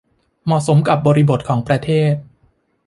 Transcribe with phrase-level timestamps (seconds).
[0.45, 2.13] เหมาะสมกับบริบทของประเทศ